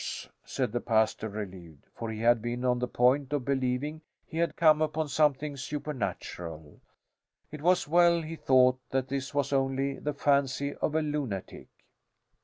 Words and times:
said 0.43 0.71
the 0.71 0.81
pastor, 0.81 1.29
relieved. 1.29 1.85
For 1.93 2.09
he 2.09 2.21
had 2.21 2.41
been 2.41 2.65
on 2.65 2.79
the 2.79 2.87
point 2.87 3.31
of 3.33 3.45
believing 3.45 4.01
he 4.25 4.39
had 4.39 4.55
come 4.55 4.81
upon 4.81 5.09
something 5.09 5.55
supernatural. 5.55 6.81
It 7.51 7.61
was 7.61 7.87
well, 7.87 8.23
he 8.23 8.35
thought, 8.35 8.79
that 8.89 9.09
this 9.09 9.31
was 9.35 9.53
only 9.53 9.99
the 9.99 10.15
fancy 10.15 10.73
of 10.73 10.95
a 10.95 11.03
lunatic. 11.03 11.67